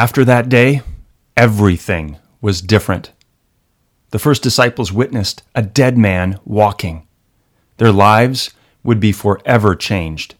[0.00, 0.80] After that day,
[1.36, 3.12] everything was different.
[4.12, 7.06] The first disciples witnessed a dead man walking.
[7.76, 8.50] Their lives
[8.82, 10.36] would be forever changed.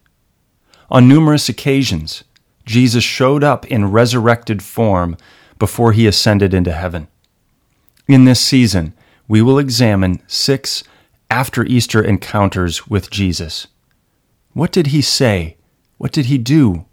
[0.88, 2.24] On numerous occasions,
[2.64, 5.18] Jesus showed up in resurrected form
[5.58, 7.08] before he ascended into heaven.
[8.08, 8.94] In this season,
[9.28, 10.82] we will examine six
[11.30, 13.66] after Easter encounters with Jesus.
[14.54, 15.58] What did he say?
[15.98, 16.86] What did he do?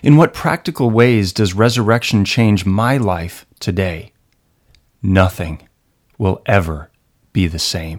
[0.00, 4.12] In what practical ways does resurrection change my life today?
[5.02, 5.68] Nothing
[6.18, 6.90] will ever
[7.32, 7.98] be the same.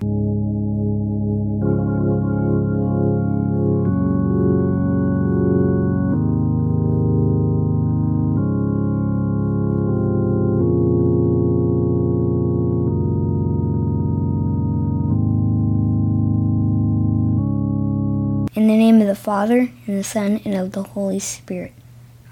[18.55, 21.73] In the name of the Father, and the Son, and of the Holy Spirit.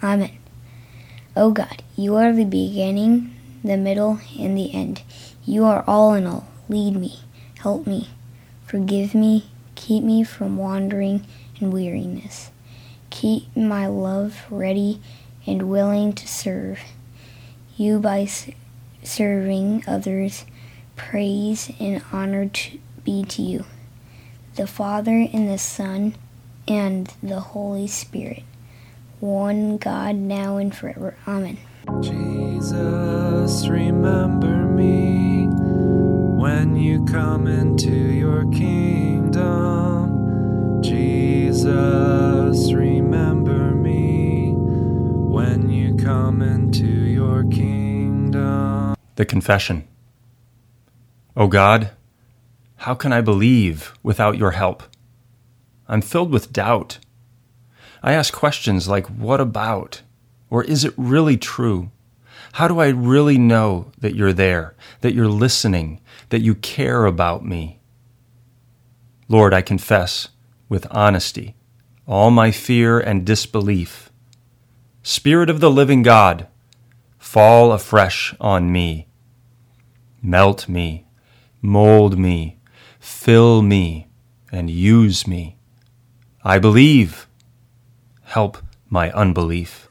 [0.04, 0.38] Amen.
[1.36, 5.02] O God, you are the beginning, the middle, and the end.
[5.44, 6.48] You are all in all.
[6.70, 7.22] Lead me,
[7.60, 8.10] help me,
[8.64, 11.26] forgive me, keep me from wandering
[11.60, 12.52] and weariness.
[13.10, 15.02] Keep my love ready
[15.48, 16.80] and willing to serve
[17.76, 18.28] you by
[19.02, 20.46] serving others.
[20.96, 23.66] Praise and honor to be to you,
[24.56, 26.14] the Father and the Son
[26.68, 28.44] and the Holy Spirit
[29.20, 31.16] one God, now and forever.
[31.28, 31.58] Amen.
[32.02, 35.48] Jesus, remember me
[36.42, 40.18] when you come into your kingdom.
[40.84, 48.96] Jesus, remember me when you come into your kingdom.
[49.16, 49.88] The Confession.
[51.36, 51.92] O God,
[52.78, 54.84] how can I believe without your help?
[55.88, 57.00] I'm filled with doubt.
[58.02, 60.02] I ask questions like, what about?
[60.50, 61.92] Or is it really true?
[62.54, 67.46] How do I really know that you're there, that you're listening, that you care about
[67.46, 67.80] me?
[69.28, 70.30] Lord, I confess
[70.70, 71.56] with honesty
[72.08, 74.10] all my fear and disbelief.
[75.04, 76.48] Spirit of the living God,
[77.20, 79.08] fall afresh on me.
[80.22, 81.06] Melt me,
[81.62, 82.60] mold me,
[83.00, 84.08] fill me,
[84.52, 85.58] and use me.
[86.44, 87.28] I believe
[88.28, 88.58] help
[88.90, 89.87] my unbelief.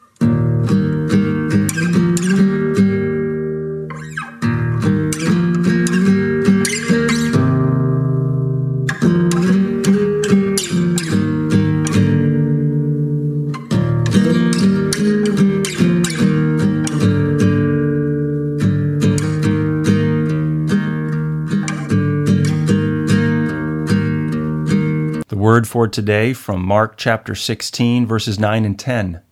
[25.57, 29.23] Word for today from Mark chapter 16, verses 9 and 10.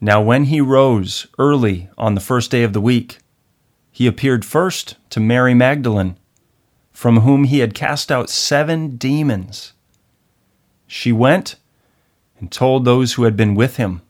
[0.00, 3.18] Now, when he rose early on the first day of the week,
[3.90, 6.16] he appeared first to Mary Magdalene,
[6.92, 9.74] from whom he had cast out seven demons.
[10.86, 11.56] She went
[12.40, 14.00] and told those who had been with him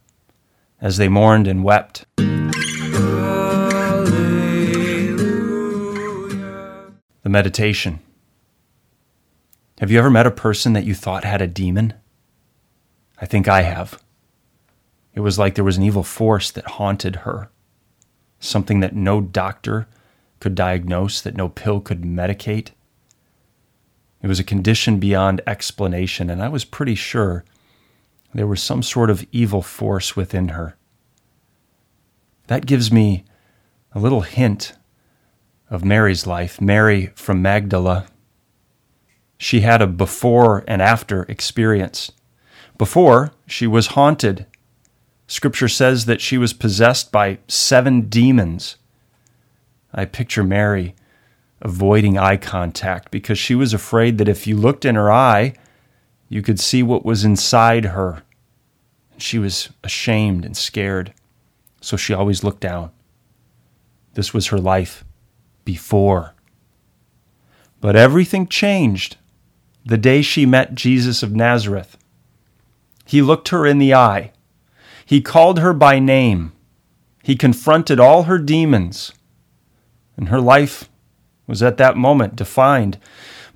[0.81, 2.05] as they mourned and wept.
[7.25, 7.99] The meditation.
[9.81, 11.95] Have you ever met a person that you thought had a demon?
[13.21, 14.03] I think I have.
[15.15, 17.49] It was like there was an evil force that haunted her,
[18.41, 19.87] something that no doctor
[20.41, 22.71] could diagnose, that no pill could medicate.
[24.21, 27.45] It was a condition beyond explanation, and I was pretty sure
[28.35, 30.77] there was some sort of evil force within her.
[32.49, 33.25] That gives me
[33.93, 34.73] a little hint
[35.71, 36.61] of Mary's life.
[36.61, 38.07] Mary from Magdala.
[39.39, 42.11] She had a before and after experience.
[42.77, 44.47] Before, she was haunted.
[45.29, 48.77] Scripture says that she was possessed by seven demons.
[49.93, 50.95] I picture Mary
[51.61, 55.55] avoiding eye contact because she was afraid that if you looked in her eye,
[56.29, 58.23] you could see what was inside her.
[59.17, 61.13] She was ashamed and scared,
[61.81, 62.91] so she always looked down.
[64.15, 65.05] This was her life
[65.65, 66.35] before.
[67.81, 69.17] But everything changed
[69.89, 71.97] the day she met Jesus of Nazareth.
[73.07, 74.33] He looked her in the eye.
[75.07, 76.53] He called her by name.
[77.23, 79.13] He confronted all her demons.
[80.15, 80.91] And her life
[81.47, 82.99] was at that moment defined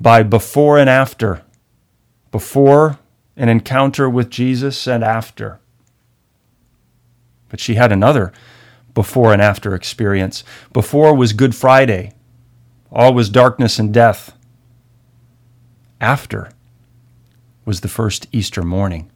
[0.01, 1.43] by before and after.
[2.31, 2.99] Before
[3.37, 5.61] an encounter with Jesus and after.
[7.51, 8.33] But she had another
[8.95, 10.45] before and after experience.
[10.73, 12.13] Before was Good Friday,
[12.91, 14.35] all was darkness and death.
[16.03, 16.51] After
[17.65, 19.13] was the first Easter morning.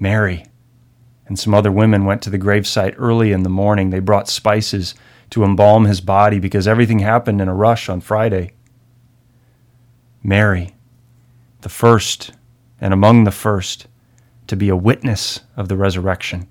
[0.00, 0.46] Mary
[1.26, 3.90] and some other women went to the gravesite early in the morning.
[3.90, 4.94] They brought spices
[5.28, 8.54] to embalm his body because everything happened in a rush on Friday.
[10.22, 10.74] Mary,
[11.60, 12.32] the first
[12.80, 13.86] and among the first
[14.46, 16.48] to be a witness of the resurrection.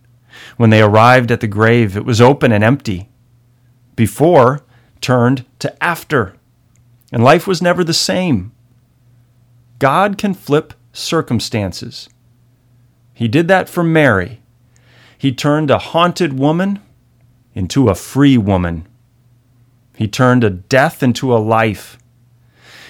[0.57, 3.09] When they arrived at the grave, it was open and empty.
[3.95, 4.63] Before
[5.01, 6.35] turned to after,
[7.11, 8.51] and life was never the same.
[9.79, 12.09] God can flip circumstances.
[13.13, 14.41] He did that for Mary.
[15.17, 16.79] He turned a haunted woman
[17.53, 18.87] into a free woman.
[19.95, 21.97] He turned a death into a life.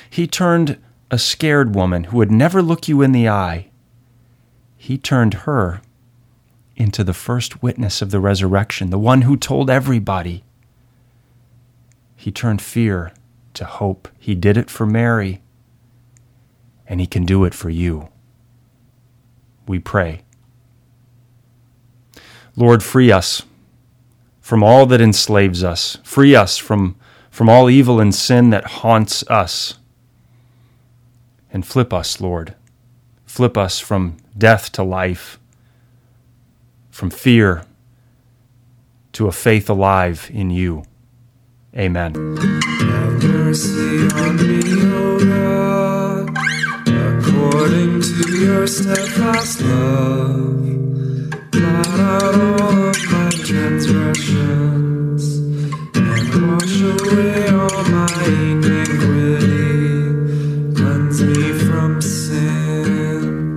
[0.09, 0.77] He turned
[1.11, 3.69] a scared woman who would never look you in the eye.
[4.77, 5.81] He turned her
[6.75, 10.43] into the first witness of the resurrection, the one who told everybody.
[12.15, 13.13] He turned fear
[13.53, 14.07] to hope.
[14.17, 15.41] He did it for Mary,
[16.87, 18.09] and He can do it for you.
[19.67, 20.23] We pray.
[22.55, 23.43] Lord, free us
[24.41, 25.97] from all that enslaves us.
[26.03, 26.95] Free us from,
[27.31, 29.75] from all evil and sin that haunts us.
[31.51, 32.55] And flip us, Lord.
[33.25, 35.39] Flip us from death to life
[36.93, 37.65] from fear
[39.13, 40.83] to a faith alive in you.
[41.75, 42.13] Amen.
[47.63, 50.59] According to your steadfast love.
[51.51, 55.23] Blot out all of my transgressions
[55.95, 59.55] and wash away all my iniquity.
[60.75, 63.55] Cleanse me from sin.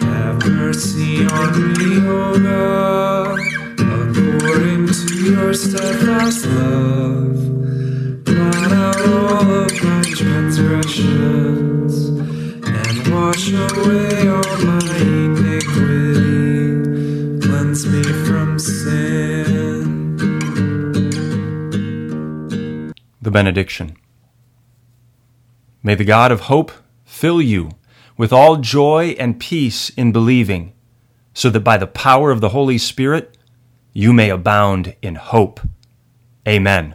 [0.00, 3.38] Have mercy on me, O God,
[3.78, 6.96] according to your steadfast love.
[12.66, 16.36] And wash away all my iniquity.
[17.40, 20.12] Cleanse me from sin.
[23.20, 23.96] The benediction.
[25.82, 26.72] May the God of hope
[27.04, 27.70] fill you
[28.16, 30.72] with all joy and peace in believing,
[31.34, 33.36] so that by the power of the Holy Spirit
[33.92, 35.60] you may abound in hope.
[36.48, 36.94] Amen.